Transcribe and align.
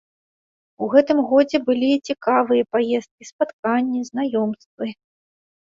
У 0.85 0.87
гэтым 0.95 1.19
годзе 1.33 1.57
былі 1.69 1.89
і 1.97 2.01
цікавыя 2.13 2.63
паездкі, 2.77 3.23
спатканні, 3.31 4.01
знаёмствы. 4.13 4.87